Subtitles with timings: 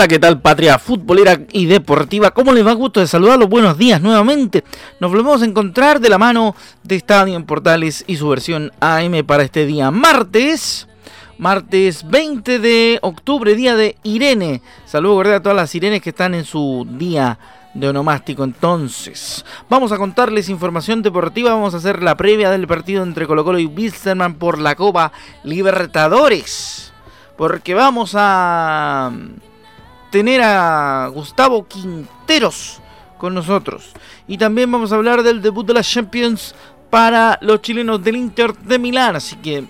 [0.00, 2.30] Hola, ¿qué tal patria futbolera y deportiva?
[2.30, 2.72] ¿Cómo les va?
[2.72, 3.50] Gusto de saludarlos.
[3.50, 4.64] Buenos días nuevamente.
[4.98, 9.26] Nos volvemos a encontrar de la mano de Estadio en Portales y su versión AM
[9.26, 10.88] para este día martes.
[11.36, 14.62] Martes 20 de octubre, día de Irene.
[14.86, 17.38] Saludos a todas las Irenes que están en su día
[17.74, 19.44] de onomástico entonces.
[19.68, 23.58] Vamos a contarles información deportiva, vamos a hacer la previa del partido entre Colo Colo
[23.58, 25.12] y Wilstermann por la Copa
[25.44, 26.90] Libertadores.
[27.36, 29.12] Porque vamos a
[30.10, 32.80] tener a Gustavo Quinteros
[33.18, 33.92] con nosotros.
[34.26, 36.54] Y también vamos a hablar del debut de las Champions
[36.90, 39.16] para los chilenos del Inter de Milán.
[39.16, 39.64] Así que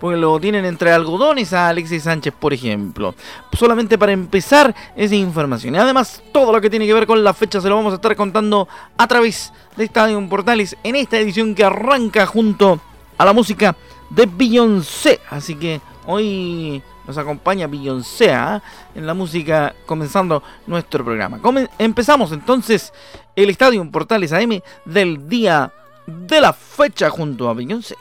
[0.00, 3.14] pues lo tienen entre algodones a Alexis Sánchez, por ejemplo.
[3.52, 5.74] Solamente para empezar esa información.
[5.74, 7.96] Y además, todo lo que tiene que ver con la fecha se lo vamos a
[7.96, 12.80] estar contando a través de Estadio Portales en esta edición que arranca junto
[13.16, 13.76] a la música
[14.10, 15.20] de Beyoncé.
[15.30, 18.62] Así que hoy nos acompaña Beyoncé ¿ah?
[18.94, 21.40] en la música comenzando nuestro programa.
[21.78, 22.92] empezamos entonces
[23.34, 25.72] el Estadio Portales AM del día
[26.06, 27.96] de la fecha junto a Beyoncé.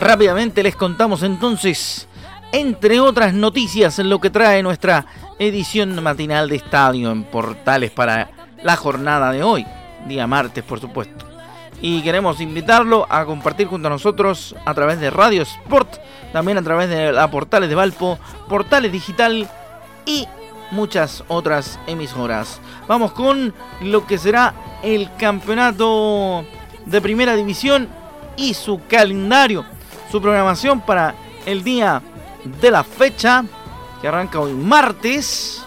[0.00, 2.08] Rápidamente les contamos entonces,
[2.52, 5.04] entre otras noticias, lo que trae nuestra
[5.38, 8.30] edición matinal de estadio en Portales para
[8.62, 9.66] la jornada de hoy,
[10.06, 11.26] día martes por supuesto.
[11.80, 15.98] Y queremos invitarlo a compartir junto a nosotros a través de Radio Sport,
[16.32, 18.18] también a través de la Portales de Valpo,
[18.48, 19.48] Portales Digital
[20.04, 20.26] y
[20.72, 22.60] muchas otras emisoras.
[22.88, 26.44] Vamos con lo que será el campeonato
[26.84, 27.88] de primera división
[28.36, 29.64] y su calendario,
[30.10, 31.14] su programación para
[31.46, 32.02] el día
[32.60, 33.44] de la fecha
[34.00, 35.62] que arranca hoy martes.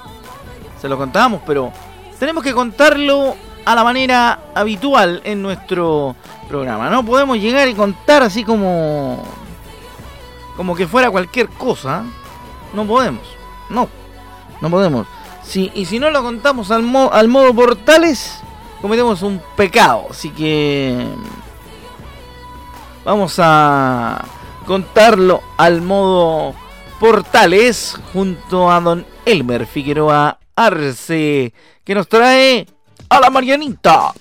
[0.79, 1.71] Se lo contamos, pero
[2.19, 6.15] tenemos que contarlo a la manera habitual en nuestro
[6.47, 6.89] programa.
[6.89, 9.23] No podemos llegar y contar así como
[10.55, 12.03] como que fuera cualquier cosa.
[12.73, 13.23] No podemos.
[13.69, 13.87] No.
[14.59, 15.07] No podemos.
[15.43, 18.39] Si, y si no lo contamos al, al modo portales,
[18.81, 20.07] cometemos un pecado.
[20.09, 21.05] Así que
[23.03, 24.23] vamos a
[24.65, 26.53] contarlo al modo
[27.01, 31.51] Portales junto a don Elmer Figueroa Arce,
[31.83, 32.67] que nos trae
[33.09, 34.13] a la Marianita.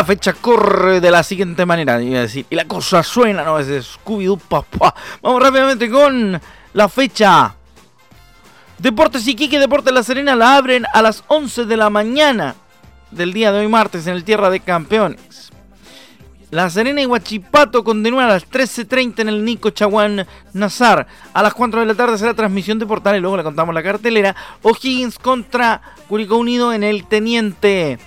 [0.00, 2.46] La fecha corre de la siguiente manera, iba a decir.
[2.48, 4.94] Y la cosa suena, no es Scooby-Doo, papá.
[5.20, 6.40] Vamos rápidamente con
[6.72, 7.54] la fecha.
[8.78, 12.54] Deportes Iquique, Deportes La Serena la abren a las 11 de la mañana
[13.10, 15.52] del día de hoy martes en el Tierra de Campeones.
[16.50, 21.06] La Serena y Huachipato continúan a las 13.30 en el Nico Chaguán Nazar.
[21.34, 24.34] A las 4 de la tarde será transmisión de portales, luego le contamos la cartelera.
[24.62, 27.98] O'Higgins contra Curicó Unido en el Teniente.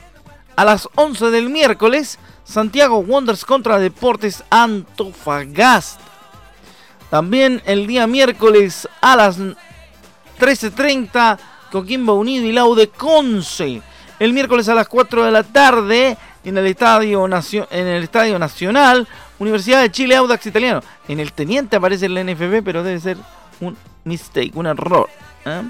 [0.56, 6.04] A las 11 del miércoles, Santiago Wonders contra Deportes Antofagasta.
[7.10, 11.38] También el día miércoles a las 13.30,
[11.72, 13.82] Coquimbo Unido y Laude Conce.
[14.20, 19.08] El miércoles a las 4 de la tarde, en el Estadio, en el Estadio Nacional,
[19.40, 20.82] Universidad de Chile Audax Italiano.
[21.08, 23.18] En el Teniente aparece el NFB, pero debe ser
[23.60, 25.10] un mistake, un error.
[25.46, 25.64] ¿eh?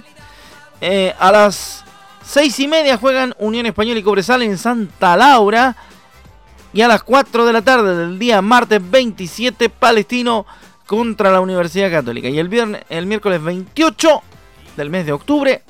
[0.82, 1.84] Eh, a las
[2.26, 5.76] Seis y media juegan Unión Española y Cobresal en Santa Laura.
[6.74, 10.46] Y a las 4 de la tarde del día martes 27, Palestino
[10.88, 12.30] contra la Universidad Católica.
[12.30, 14.22] Y el, viernes, el miércoles 28
[14.78, 15.62] del mes de octubre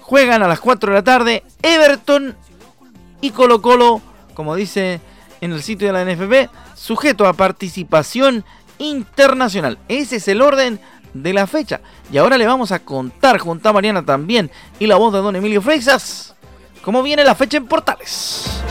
[0.00, 2.36] juegan a las 4 de la tarde Everton
[3.20, 4.00] y Colo Colo,
[4.34, 5.00] como dice
[5.40, 8.44] en el sitio de la NFP, sujeto a participación
[8.78, 9.78] internacional.
[9.88, 10.78] Ese es el orden
[11.14, 11.80] de la fecha.
[12.10, 15.36] Y ahora le vamos a contar junto a Mariana también y la voz de don
[15.36, 16.32] Emilio Freixas
[16.82, 18.62] cómo viene la fecha en Portales.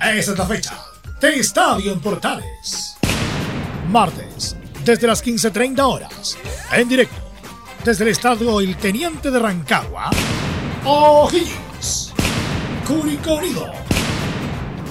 [0.00, 0.78] Esa es la fecha
[1.20, 2.96] de Estadio en Portales.
[3.88, 6.36] Martes, desde las 15.30 horas,
[6.72, 7.16] en directo,
[7.84, 10.10] desde el Estadio El Teniente de Rancagua,
[10.84, 12.12] O'Higgins,
[12.86, 13.70] Curicó Unido,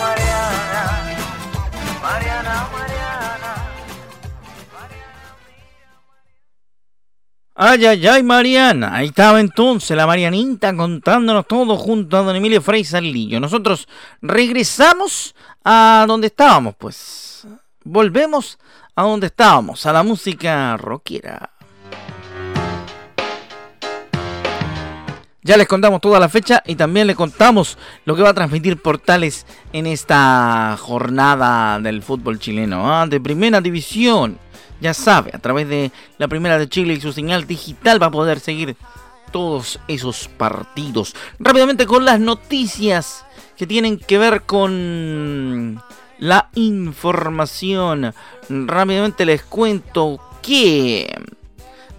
[0.00, 0.82] Mariana,
[2.02, 3.50] Mariana, Mariana.
[7.54, 8.96] Ay, ay, ay, Mariana.
[8.96, 13.40] Ahí estaba entonces la Marianita contándonos todo junto a don Emilio Frey Salillo.
[13.40, 13.88] Nosotros
[14.20, 15.34] regresamos
[15.64, 17.46] a donde estábamos, pues.
[17.84, 18.58] Volvemos
[18.94, 21.50] a donde estábamos, a la música rockera.
[25.44, 28.80] Ya les contamos toda la fecha y también les contamos lo que va a transmitir
[28.80, 33.08] Portales en esta jornada del fútbol chileno, ¿ah?
[33.08, 34.38] de primera división.
[34.80, 38.10] Ya sabe, a través de la primera de Chile y su señal digital va a
[38.12, 38.76] poder seguir
[39.32, 41.14] todos esos partidos.
[41.40, 43.24] Rápidamente con las noticias
[43.56, 45.82] que tienen que ver con
[46.20, 48.14] la información.
[48.48, 51.12] Rápidamente les cuento que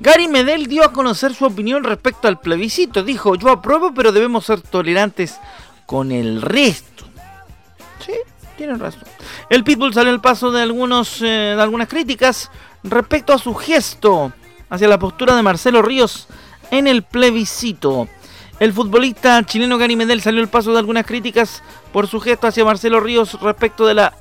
[0.04, 3.04] Gary Medel dio a conocer su opinión respecto al plebiscito.
[3.04, 5.40] Dijo, yo apruebo, pero debemos ser tolerantes
[5.86, 7.06] con el resto.
[8.06, 8.12] Sí,
[8.58, 9.04] tienen razón.
[9.50, 12.52] El Pitbull salió al paso de, algunos, eh, de algunas críticas
[12.84, 14.34] respecto a su gesto
[14.70, 16.28] hacia la postura de Marcelo Ríos
[16.70, 18.10] en el plebiscito.
[18.60, 22.66] El futbolista chileno Gary Medel salió al paso de algunas críticas por su gesto hacia
[22.66, 24.14] Marcelo Ríos respecto de la,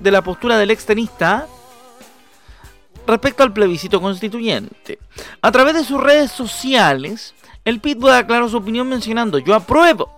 [0.00, 1.46] de la postura del extenista
[3.10, 4.98] respecto al plebiscito constituyente.
[5.42, 10.10] A través de sus redes sociales, el Pitbull aclaró su opinión mencionando, yo apruebo,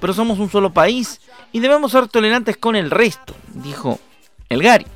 [0.00, 1.20] pero somos un solo país
[1.52, 3.98] y debemos ser tolerantes con el resto, dijo
[4.48, 4.86] el Gary.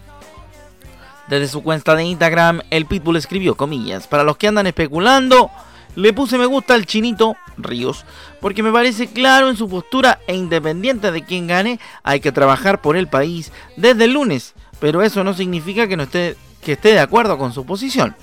[1.29, 5.51] Desde su cuenta de Instagram, el Pitbull escribió, comillas, para los que andan especulando,
[5.95, 8.05] le puse me gusta al chinito Ríos,
[8.41, 12.81] porque me parece claro en su postura e independiente de quien gane, hay que trabajar
[12.81, 16.93] por el país desde el lunes, pero eso no significa que no esté que esté
[16.93, 18.17] de acuerdo con su posición.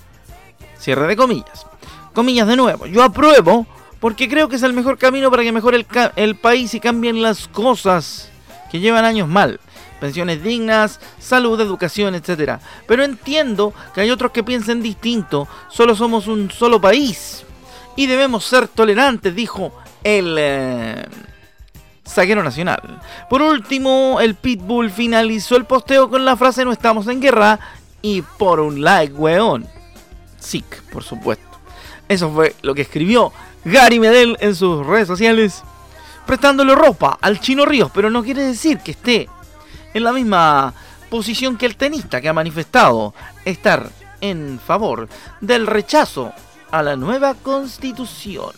[0.80, 1.68] Cierre de comillas.
[2.14, 2.86] Comillas de nuevo.
[2.88, 3.68] Yo apruebo
[4.00, 7.48] porque creo que es el mejor camino para que mejore el, país y cambien las
[7.50, 8.30] cosas
[8.72, 9.60] que llevan años mal.
[10.00, 12.60] Pensiones dignas, salud, educación, etc.
[12.88, 15.48] Pero entiendo que hay otros que piensen distinto.
[15.70, 17.44] Solo somos un solo país.
[17.98, 20.36] Y debemos ser tolerantes, dijo el...
[20.40, 21.06] Eh,
[22.44, 23.00] nacional.
[23.30, 27.60] Por último, el Pitbull finalizó el posteo con la frase no estamos en guerra
[28.02, 29.68] y por un like, weón.
[30.40, 31.46] Sick, por supuesto.
[32.08, 33.32] Eso fue lo que escribió
[33.66, 35.64] Gary Medel en sus redes sociales.
[36.26, 39.28] prestándole ropa al Chino Ríos, pero no quiere decir que esté
[39.96, 40.74] en la misma
[41.10, 43.16] posición que el tenista que ha manifestado
[43.46, 43.90] estar
[44.22, 45.10] en favor
[45.42, 46.32] del rechazo
[46.72, 48.52] a la nueva constitución.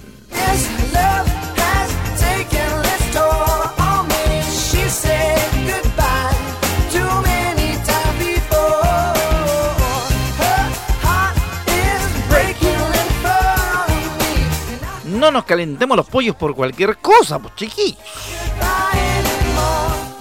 [15.32, 17.98] No nos calentemos los pollos por cualquier cosa, pues chiquillos.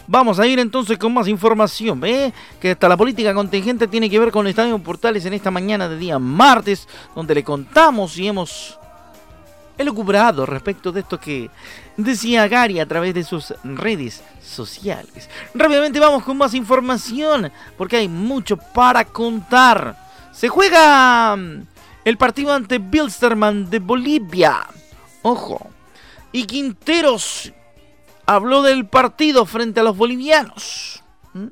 [0.06, 2.00] Vamos a ir entonces con más información.
[2.04, 2.32] ¿eh?
[2.60, 5.88] Que hasta la política contingente tiene que ver con el Estadio Portales en esta mañana
[5.88, 6.86] de día martes,
[7.16, 8.78] donde le contamos y hemos
[9.76, 11.50] elucubrado respecto de esto que
[11.96, 15.28] decía Gary a través de sus redes sociales.
[15.54, 19.96] Rápidamente vamos con más información, porque hay mucho para contar.
[20.30, 21.62] Se juega mm,
[22.04, 24.68] el partido ante Bilsterman de Bolivia.
[25.22, 25.70] Ojo.
[26.32, 27.52] Y Quinteros
[28.26, 31.02] habló del partido frente a los bolivianos.
[31.32, 31.48] ¿Mm?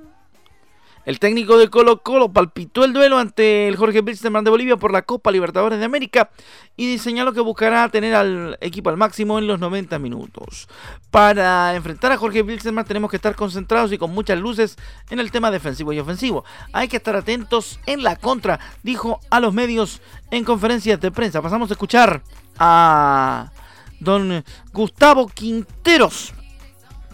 [1.09, 4.93] El técnico de Colo Colo palpitó el duelo ante el Jorge Wilstermann de Bolivia por
[4.93, 6.29] la Copa Libertadores de América
[6.77, 10.69] y señaló que buscará tener al equipo al máximo en los 90 minutos.
[11.11, 14.77] Para enfrentar a Jorge Wilstermann tenemos que estar concentrados y con muchas luces
[15.09, 16.45] en el tema defensivo y ofensivo.
[16.75, 21.41] Hay que estar atentos en la contra, dijo a los medios en conferencias de prensa.
[21.41, 22.23] Pasamos a escuchar
[22.59, 23.51] a
[24.01, 26.35] don Gustavo Quinteros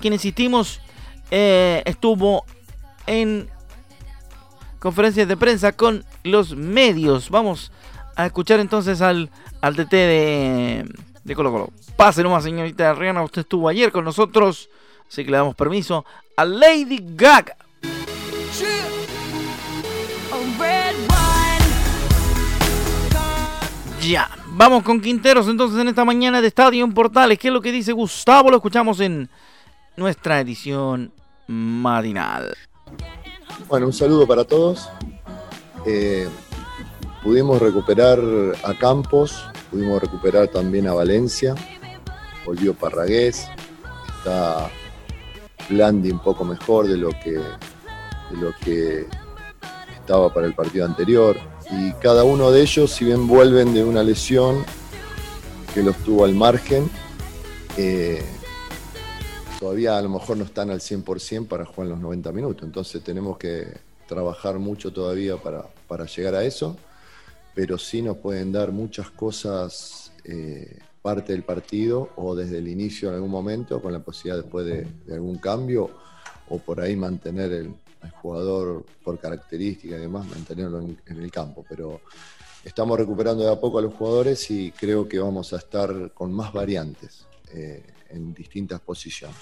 [0.00, 0.80] quien insistimos
[1.30, 2.44] eh, estuvo
[3.06, 3.48] en
[4.78, 7.30] conferencias de prensa con los medios.
[7.30, 7.72] Vamos
[8.14, 9.30] a escuchar entonces al,
[9.62, 11.70] al DT de, de Colo Colo.
[11.96, 14.68] Pase nomás, señorita Rihanna, usted estuvo ayer con nosotros,
[15.08, 16.04] así que le damos permiso
[16.36, 17.56] a Lady Gaga.
[24.02, 27.38] Ya, vamos con Quinteros entonces en esta mañana de Estadio en Portales.
[27.38, 28.50] ¿Qué es lo que dice Gustavo?
[28.50, 29.28] Lo escuchamos en
[29.96, 31.12] nuestra edición
[31.46, 32.56] matinal.
[33.68, 34.88] Bueno, un saludo para todos.
[35.86, 36.28] Eh,
[37.22, 38.18] pudimos recuperar
[38.62, 41.54] a Campos, pudimos recuperar también a Valencia,
[42.46, 43.48] volvió Parragués,
[44.18, 44.70] está
[45.68, 49.06] Blandi un poco mejor de lo que, de lo que
[49.94, 51.53] estaba para el partido anterior.
[51.78, 54.64] Y cada uno de ellos, si bien vuelven de una lesión
[55.72, 56.88] que los tuvo al margen,
[57.76, 58.22] eh,
[59.58, 62.64] todavía a lo mejor no están al 100% para jugar los 90 minutos.
[62.64, 63.66] Entonces tenemos que
[64.06, 66.76] trabajar mucho todavía para, llegar a eso,
[67.54, 73.08] pero sí nos pueden dar muchas cosas eh, parte del partido o desde el inicio
[73.08, 75.90] en algún momento con la posibilidad después de, algún cambio
[76.48, 77.74] o por ahí mantener el,
[78.10, 81.64] jugador por característica y demás, mantenerlo en, el campo.
[81.68, 82.00] Pero
[82.64, 86.32] estamos recuperando de a poco a los jugadores y creo que vamos a estar con
[86.32, 87.26] más variantes.
[87.52, 87.82] Eh,
[88.14, 89.36] en distintas posiciones.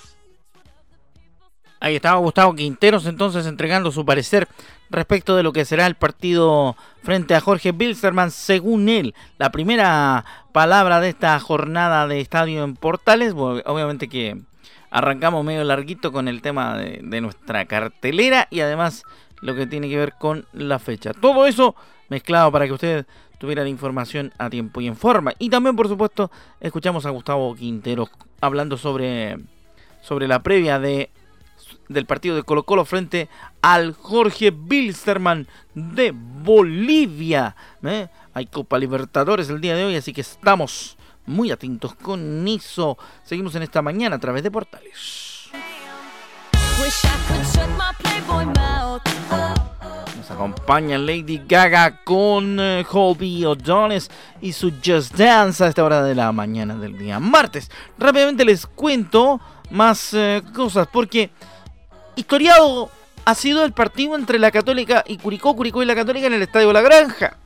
[1.81, 4.47] Ahí estaba Gustavo Quinteros entonces entregando su parecer
[4.88, 8.31] respecto de lo que será el partido frente a Jorge Bilsterman.
[8.31, 14.40] Según él, la primera palabra de esta jornada de estadio en Portales, obviamente que
[14.92, 19.04] arrancamos medio larguito con el tema de, nuestra cartelera y además
[19.40, 21.12] lo que tiene que ver con la fecha.
[21.14, 21.75] Todo eso
[22.11, 23.06] mezclado para que usted
[23.38, 25.32] tuviera la información a tiempo y en forma.
[25.38, 26.30] Y también, por supuesto,
[26.61, 28.08] escuchamos a Gustavo Quintero
[28.40, 29.38] hablando sobre,
[30.02, 31.11] sobre la previa de,
[31.88, 33.28] del partido de Colo Colo frente
[33.62, 37.56] al Jorge Bilsterman de Bolivia.
[37.82, 38.08] ¿eh?
[38.34, 42.98] Hay Copa Libertadores el día de hoy, así que estamos muy atentos con eso.
[43.24, 45.50] Seguimos en esta mañana a través de Portales.
[50.16, 54.10] Nos acompaña Lady Gaga con uh, Colby O'Donis
[54.40, 57.70] y su Just Dance a esta hora de la mañana del día martes.
[57.98, 61.30] Rápidamente les cuento más eh, cosas porque
[62.16, 62.90] historiado
[63.24, 66.42] ha sido el partido entre la Católica y Curicó, Curicó y la Católica en el
[66.42, 67.38] Estadio La Granja.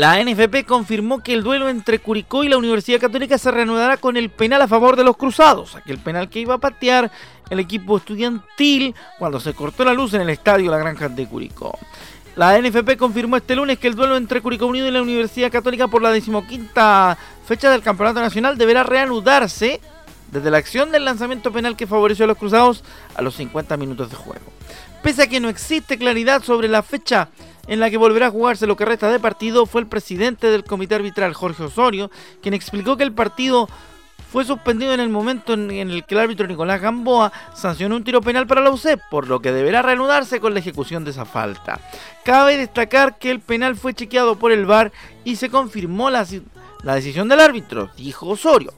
[0.00, 4.16] La NFP confirmó que el duelo entre Curicó y la Universidad Católica se reanudará con
[4.16, 7.10] el penal a favor de los cruzados, aquel penal que iba a patear
[7.50, 11.78] el equipo estudiantil cuando se cortó la luz en el estadio La Granja de Curicó.
[12.34, 15.86] La NFP confirmó este lunes que el duelo entre Curicó Unido y la Universidad Católica
[15.86, 19.82] por la decimoquinta fecha del Campeonato Nacional deberá reanudarse
[20.32, 24.08] desde la acción del lanzamiento penal que favoreció a los cruzados a los 50 minutos
[24.08, 24.50] de juego.
[25.02, 27.28] Pese a que no existe claridad sobre la fecha
[27.70, 30.64] en la que volverá a jugarse lo que resta de partido fue el presidente del
[30.64, 32.10] comité arbitral, Jorge Osorio,
[32.42, 33.68] quien explicó que el partido
[34.30, 38.20] fue suspendido en el momento en, el que el árbitro Nicolás Gamboa sancionó un tiro
[38.20, 41.80] penal para la UCEP, por lo que deberá reanudarse con la ejecución de esa falta.
[42.24, 44.90] Cabe destacar que el penal fue chequeado por el VAR
[45.24, 46.26] y se confirmó la,
[46.82, 48.72] decisión del árbitro, dijo Osorio.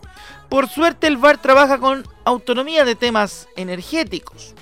[0.50, 4.54] Por suerte el VAR trabaja con autonomía de temas energéticos,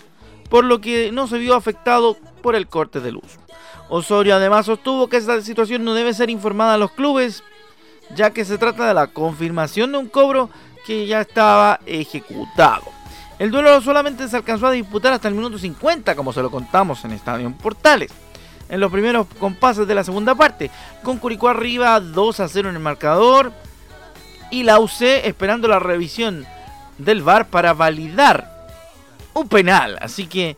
[0.48, 3.40] por lo que no se vio afectado por el corte de luz.
[3.90, 7.42] Osorio además sostuvo que esta situación no debe ser informada a los clubes,
[8.14, 10.48] ya que se trata de la confirmación de un cobro
[10.86, 12.84] que ya estaba ejecutado.
[13.40, 17.04] El duelo solamente se alcanzó a disputar hasta el minuto 50, como se lo contamos
[17.04, 18.12] en Estadio Portales.
[18.68, 20.70] En los primeros compases de la segunda parte,
[21.02, 23.52] con Curicó arriba 2 a 0 en el marcador
[24.52, 26.46] y la UC esperando la revisión
[26.98, 28.68] del VAR para validar
[29.34, 29.98] un penal.
[30.00, 30.56] Así que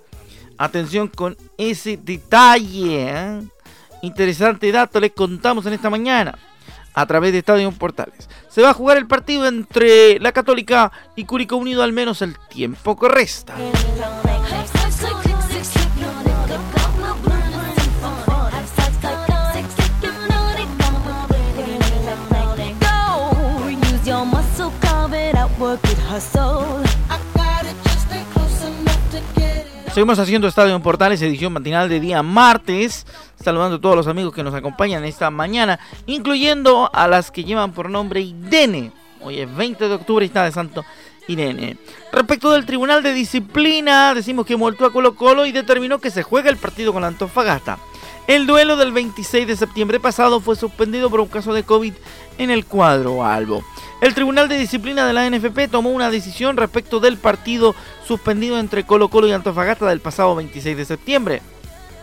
[0.64, 3.09] atención con ese detalle.
[3.09, 3.42] ¿eh?
[4.02, 6.38] Interesante dato les contamos en esta mañana
[6.95, 8.28] a través de Estadio Portales.
[8.49, 12.37] Se va a jugar el partido entre la Católica y Curicó Unido al menos el
[12.49, 13.54] tiempo que resta.
[29.92, 33.06] Seguimos haciendo Estadio en Portales, edición matinal de día martes.
[33.38, 37.72] Saludando a todos los amigos que nos acompañan esta mañana, incluyendo a las que llevan
[37.72, 38.90] por nombre Irene.
[39.20, 40.82] Hoy es 20 de octubre y está de Santo
[41.28, 41.76] Irene.
[42.11, 46.22] Respecto del Tribunal de Disciplina, decimos que multó a Colo Colo y determinó que se
[46.22, 47.78] juegue el partido con la Antofagasta.
[48.26, 51.92] El duelo del 26 de septiembre pasado fue suspendido por un caso de COVID
[52.38, 53.62] en el cuadro albo.
[54.02, 57.73] El Tribunal de Disciplina de la NFP tomó una decisión respecto del partido
[58.04, 61.40] suspendido entre Colo Colo y Antofagasta del pasado 26 de septiembre,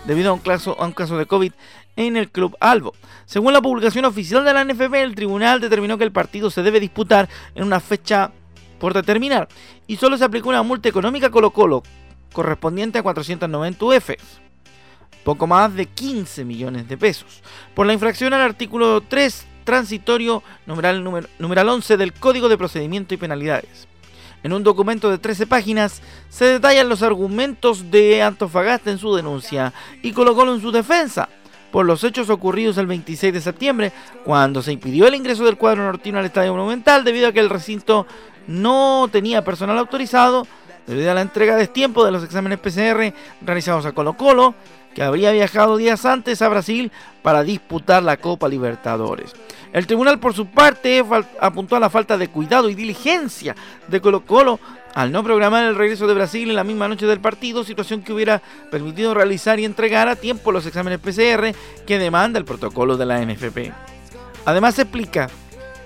[0.06, 1.52] debido a un caso, de COVID
[1.98, 2.94] en el Club Albo.
[3.26, 6.80] Según la publicación oficial de la NFP, el tribunal determinó que el partido se debe
[6.80, 8.32] disputar en una fecha
[8.80, 9.50] por determinar
[9.86, 11.84] y solo se aplicó una multa económica a Colo Colo
[12.32, 14.12] correspondiente a 490 UF,
[15.26, 17.44] poco más de 15 millones de pesos,
[17.76, 21.04] por la infracción al artículo 3 transitorio numeral,
[21.38, 23.88] numeral 11 del Código de Procedimiento y Penalidades.
[24.42, 29.72] En un documento de 13 páginas se detallan los argumentos de Antofagasta en su denuncia
[30.02, 31.30] y colocó en su defensa
[31.72, 33.92] por los hechos ocurridos el 26 de septiembre,
[34.26, 37.50] cuando se impidió el ingreso del cuadro nortino al Estadio Monumental debido a que el
[37.52, 38.08] recinto
[38.48, 40.48] no tenía personal autorizado,
[40.88, 44.56] debido a la entrega de tiempo de los exámenes PCR realizados a Colo Colo,
[44.94, 49.34] que habría viajado días antes a Brasil para disputar la Copa Libertadores.
[49.72, 51.04] El tribunal, por su parte,
[51.40, 53.56] apuntó a la falta de cuidado y diligencia
[53.88, 54.60] de Colo Colo
[54.96, 58.14] al no programar el regreso de Brasil en la misma noche del partido, situación que
[58.14, 61.54] hubiera permitido realizar y entregar a tiempo los exámenes PCR
[61.86, 63.72] que demanda el protocolo de la NFP.
[64.46, 65.30] Además, explica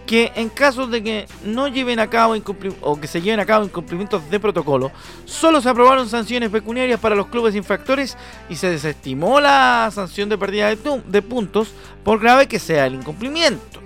[0.05, 2.35] que en caso de que no lleven a cabo
[2.81, 4.91] o que se lleven a cabo incumplimientos de protocolo,
[5.25, 8.17] solo se aprobaron sanciones pecuniarias para los clubes infractores
[8.49, 12.95] y se desestimó la sanción de pérdida de, de puntos por grave que sea el
[12.95, 13.81] incumplimiento.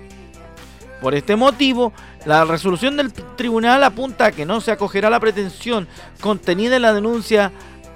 [1.00, 1.92] Por este motivo,
[2.24, 5.86] la resolución del tribunal apunta a que no se acogerá la pretensión
[6.20, 7.52] contenida en la denuncia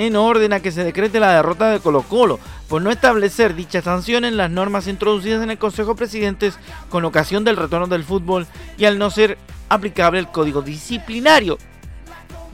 [0.06, 2.38] en orden a que se decrete la derrota de Colo Colo,
[2.68, 7.04] por no establecer dicha sanción en las normas introducidas en el Consejo de Presidentes con
[7.04, 8.46] ocasión del retorno del fútbol
[8.78, 9.38] y al no ser
[9.68, 11.58] aplicable el código disciplinario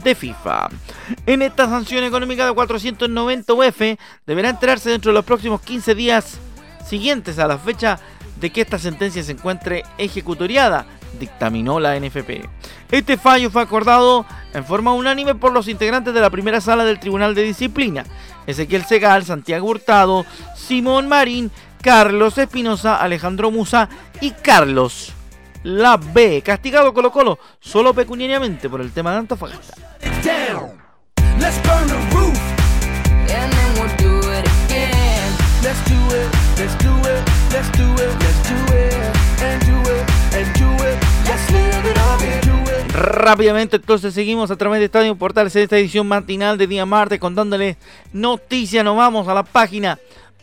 [0.03, 0.69] de FIFA.
[1.25, 3.81] En esta sanción económica de 490 UF
[4.25, 6.37] deberá enterarse dentro de los próximos 15 días
[6.85, 7.99] siguientes a la fecha
[8.39, 10.85] de que esta sentencia se encuentre ejecutoriada
[11.19, 12.45] dictaminó la NFP.
[12.91, 16.99] Este fallo fue acordado en forma unánime por los integrantes de la primera sala del
[16.99, 18.03] Tribunal de Disciplina,
[18.47, 23.89] Ezequiel Segal, Santiago Hurtado, Simón Marín, Carlos Espinosa, Alejandro Musa
[24.21, 25.13] y Carlos
[25.63, 29.75] La B, castigado Colo Colo solo pecuniariamente por el tema de Antofagasta.
[42.93, 47.19] Rápidamente entonces seguimos a través de Estadio Portales en esta edición matinal de día martes
[47.19, 47.77] contándoles
[48.11, 48.83] noticias.
[48.83, 49.99] Nos vamos a la página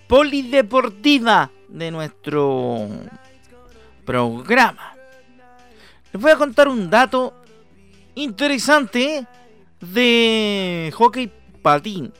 [0.07, 2.89] polideportiva de nuestro
[4.05, 4.95] programa.
[6.13, 7.35] Les voy a contar un dato
[8.15, 9.27] interesante
[9.81, 11.31] de hockey
[11.63, 12.13] patín.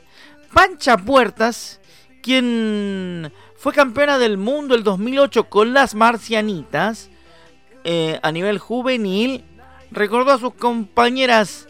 [0.53, 1.79] Pancha Puertas,
[2.21, 7.09] quien fue campeona del mundo el 2008 con las Marcianitas
[7.89, 9.45] eh, a nivel juvenil,
[9.91, 11.69] recordó a sus compañeras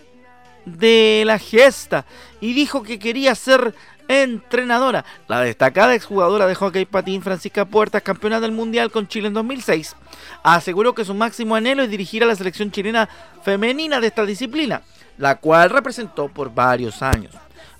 [0.66, 2.08] de la gesta
[2.42, 3.76] y dijo que quería ser
[4.08, 5.06] entrenadora.
[5.28, 9.96] La destacada exjugadora de hockey patín Francisca Puertas, campeona del mundial con Chile en 2006,
[10.42, 13.08] aseguró que su máximo anhelo es dirigir a la selección chilena
[13.44, 14.82] femenina de esta disciplina,
[15.20, 17.36] la cual representó por varios años.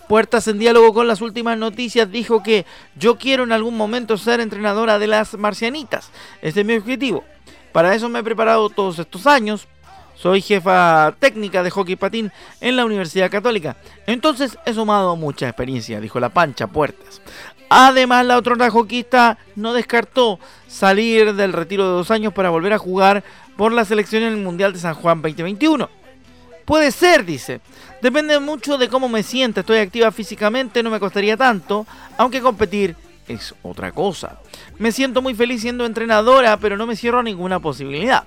[0.08, 4.42] Puertas en diálogo con las últimas noticias dijo que yo quiero en algún momento ser
[4.42, 6.12] entrenadora de las marcianitas.
[6.44, 7.24] Ese es mi objetivo.
[7.78, 9.68] Para eso me he preparado todos estos años
[10.16, 13.78] Soy jefa técnica de hockey patín en la Universidad Católica.
[14.08, 17.22] Entonces he sumado mucha experiencia, dijo la Pancha Puertas.
[17.70, 22.80] Además, la otra hockeyista no descartó salir del retiro de dos años para volver a
[22.80, 23.24] jugar
[23.56, 25.88] por la selección en el Mundial de San Juan 2021.
[26.66, 27.62] Puede ser, dice.
[28.02, 29.60] Depende mucho de cómo me sienta.
[29.60, 31.86] Estoy activa físicamente, no me costaría tanto,
[32.18, 32.96] aunque competir
[33.28, 34.40] es otra cosa.
[34.80, 38.24] Me siento muy feliz siendo entrenadora, pero no me cierro a ninguna posibilidad.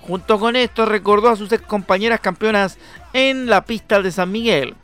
[0.00, 2.78] Junto con esto recordó a sus ex compañeras campeonas
[3.12, 4.74] en la pista de San Miguel.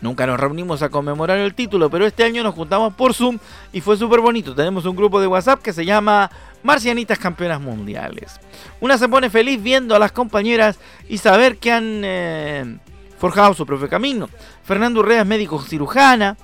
[0.00, 3.38] Nunca nos reunimos a conmemorar el título, pero este año nos juntamos por Zoom
[3.72, 4.54] y fue súper bonito.
[4.54, 6.30] Tenemos un grupo de WhatsApp que se llama
[6.62, 8.38] Marcianitas Campeonas Mundiales.
[8.80, 10.78] Una se pone feliz viendo a las compañeras
[11.08, 12.78] y saber que han eh,
[13.18, 14.28] forjado su propio camino.
[14.64, 16.36] Fernando Urrea es médico cirujana,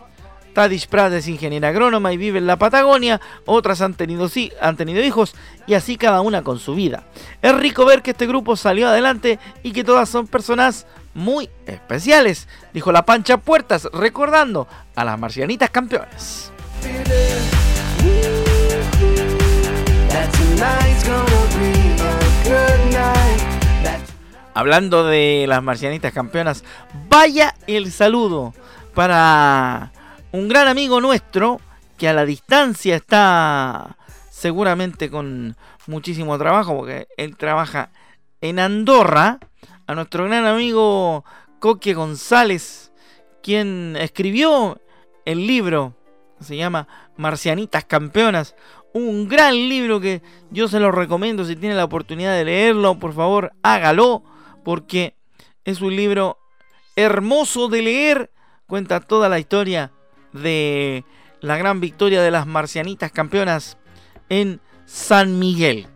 [0.53, 4.77] Tadish Prat es ingeniera agrónoma y vive en la Patagonia, otras han tenido, sí, han
[4.77, 5.35] tenido hijos
[5.67, 7.05] y así cada una con su vida.
[7.41, 12.49] Es rico ver que este grupo salió adelante y que todas son personas muy especiales,
[12.73, 16.53] dijo la Pancha Puertas, recordando a las marcianitas campeonas.
[24.55, 26.63] Hablando de las marcianitas campeonas,
[27.09, 28.53] vaya el saludo
[28.95, 29.93] para
[30.33, 31.61] un gran amigo nuestro
[31.99, 33.97] que a la distancia está
[34.31, 37.91] seguramente con muchísimo trabajo porque él trabaja
[38.41, 39.39] en Andorra,
[39.87, 41.25] a nuestro gran amigo
[41.61, 42.93] Coque González,
[43.43, 44.81] quien escribió
[45.27, 45.95] el libro,
[46.41, 48.57] se llama Marcianitas Campeonas,
[48.95, 53.13] un gran libro que yo se lo recomiendo si tiene la oportunidad de leerlo, por
[53.13, 54.25] favor hágalo,
[54.65, 55.15] porque
[55.65, 56.39] es un libro
[56.97, 58.31] hermoso de leer,
[58.67, 59.93] cuenta toda la historia
[60.33, 61.05] de
[61.41, 63.79] la gran victoria de las marcianitas campeonas
[64.29, 65.89] en San Miguel.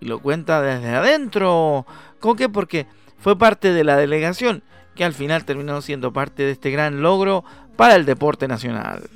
[0.00, 1.86] Y lo cuenta desde adentro,
[2.20, 2.86] Coque, porque
[3.18, 4.62] fue parte de la delegación
[4.94, 7.44] que al final terminó siendo parte de este gran logro
[7.76, 9.08] para el deporte nacional.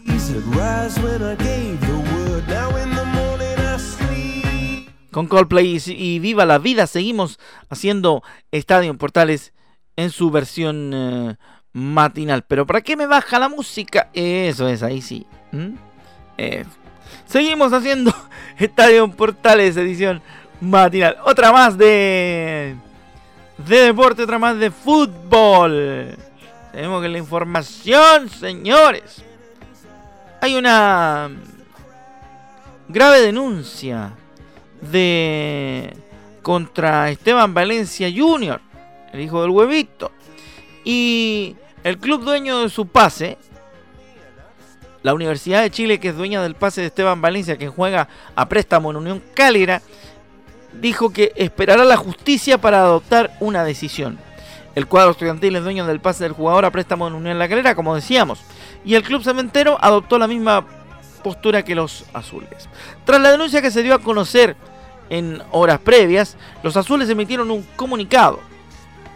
[5.10, 9.52] Con Coldplay y Viva la Vida seguimos haciendo Estadio Portales
[9.96, 11.36] en su versión eh,
[11.72, 12.42] matinal.
[12.46, 14.08] Pero ¿para qué me baja la música?
[14.12, 15.26] Eso es, ahí sí.
[17.26, 18.14] Seguimos haciendo
[18.58, 20.22] Estadio Portales edición
[20.60, 21.16] matinal.
[21.24, 22.76] Otra más de
[23.66, 26.16] de deporte, otra más de fútbol.
[26.72, 29.22] Tenemos que la información, señores.
[30.40, 31.30] Hay una
[32.88, 34.14] grave denuncia
[34.80, 35.96] de
[36.42, 38.60] contra Esteban Valencia Jr.,
[39.12, 40.10] el hijo del huevito.
[40.84, 43.38] Y el club dueño de su pase,
[45.02, 48.48] la Universidad de Chile, que es dueña del pase de Esteban Valencia, que juega a
[48.48, 49.82] préstamo en Unión Cálera,
[50.80, 54.18] dijo que esperará la justicia para adoptar una decisión.
[54.74, 57.74] El cuadro estudiantil es dueño del pase del jugador a préstamo en Unión La Calera,
[57.74, 58.40] como decíamos.
[58.84, 60.66] Y el club cementero adoptó la misma
[61.22, 62.68] postura que los azules.
[63.04, 64.56] Tras la denuncia que se dio a conocer
[65.10, 68.40] en horas previas, los azules emitieron un comunicado.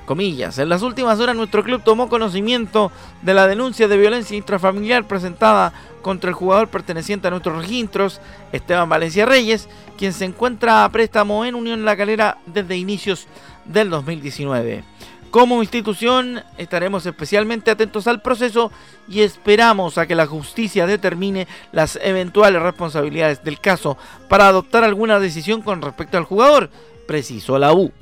[0.09, 2.93] En las últimas horas nuestro club tomó conocimiento
[3.23, 8.21] de la denuncia de violencia intrafamiliar presentada contra el jugador perteneciente a nuestros registros,
[8.53, 13.27] Esteban Valencia Reyes, quien se encuentra a préstamo en Unión La Calera desde inicios
[13.65, 14.85] del 2019.
[15.33, 18.71] Como institución estaremos especialmente atentos al proceso
[19.09, 25.19] y esperamos a que la justicia determine las eventuales responsabilidades del caso para adoptar alguna
[25.19, 26.71] decisión con respecto al jugador,
[27.09, 27.93] precisó la U.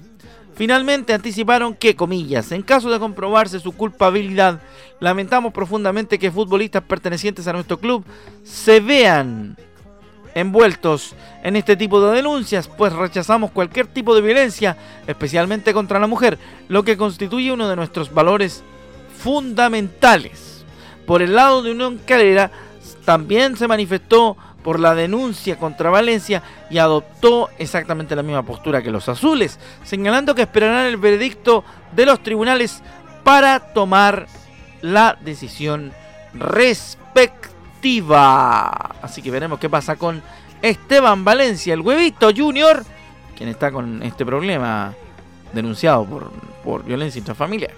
[0.55, 4.61] Finalmente anticiparon que, comillas, en caso de comprobarse su culpabilidad,
[5.01, 8.05] lamentamos profundamente que futbolistas pertenecientes a nuestro club
[8.45, 9.57] se vean
[10.35, 16.07] envueltos en este tipo de denuncias, pues rechazamos cualquier tipo de violencia, especialmente contra la
[16.07, 16.39] mujer,
[16.69, 18.63] lo que constituye uno de nuestros valores
[19.19, 20.65] fundamentales.
[21.07, 22.51] Por el lado de Unión Calera,
[23.05, 28.91] también se manifestó por la denuncia contra Valencia y adoptó exactamente la misma postura que
[28.91, 31.63] los azules, señalando que esperarán el veredicto
[31.95, 32.83] de los tribunales
[33.23, 34.27] para tomar
[34.81, 35.93] la decisión
[36.33, 37.37] respectiva.
[39.03, 40.23] Así que veremos qué pasa con
[40.63, 42.85] Esteban Valencia, el huevito junior,
[43.37, 44.95] quien está con este problema
[45.53, 46.33] denunciado por,
[46.65, 47.71] por violencia intrafamiliar.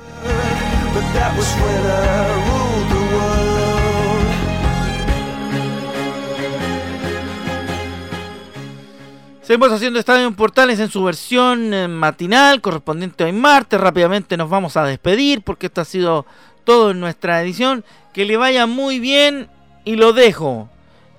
[9.47, 13.81] Seguimos haciendo Estadio en Portales en su versión eh, matinal correspondiente hoy martes.
[13.81, 16.27] Rápidamente nos vamos a despedir porque esto ha sido
[16.65, 17.85] todo en nuestra edición.
[18.13, 19.49] Que le vaya muy bien
[19.85, 20.69] y lo dejo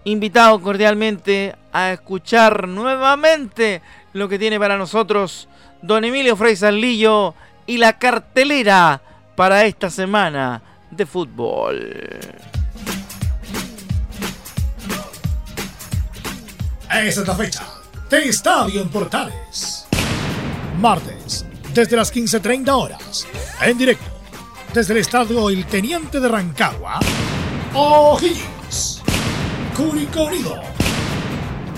[0.03, 5.47] invitado cordialmente a escuchar nuevamente lo que tiene para nosotros
[5.81, 7.33] don Emilio Frey Salillo
[7.65, 9.01] y la cartelera
[9.37, 10.61] para esta semana
[10.91, 11.97] de fútbol.
[16.91, 17.76] Es la fecha
[18.10, 19.86] de Estadio en Portales.
[20.80, 23.28] Martes, desde las 15.30 horas,
[23.62, 24.06] en directo,
[24.74, 27.00] desde el Estadio El Teniente de Rancagua,
[27.74, 29.02] O'Higgins,
[29.76, 30.62] Curicó Unido,